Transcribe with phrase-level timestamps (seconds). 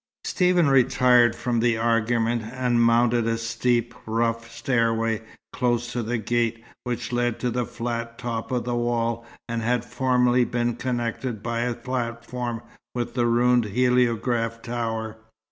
[0.23, 5.21] Stephen retired from the argument, and mounted a steep, rough stairway,
[5.53, 9.85] close to the gate, which led to the flat top of the wall, and had
[9.85, 12.63] formerly been connected by a platform
[12.95, 15.17] with the ruined heliograph tower.